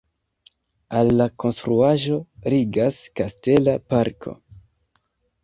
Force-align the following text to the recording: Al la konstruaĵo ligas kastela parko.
Al 1.01 1.11
la 1.19 1.27
konstruaĵo 1.43 2.17
ligas 2.55 2.99
kastela 3.21 3.77
parko. 3.95 4.37